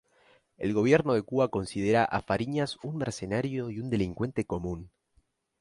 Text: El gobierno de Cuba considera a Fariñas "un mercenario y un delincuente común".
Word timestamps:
El 0.57 0.73
gobierno 0.73 1.13
de 1.13 1.21
Cuba 1.21 1.49
considera 1.49 2.03
a 2.03 2.23
Fariñas 2.23 2.79
"un 2.81 2.97
mercenario 2.97 3.69
y 3.69 3.79
un 3.79 3.91
delincuente 3.91 4.47
común". 4.47 4.89